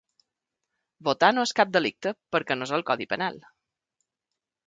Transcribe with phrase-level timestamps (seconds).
[1.07, 3.39] Votar no és cap delicte perquè no és al codi penal.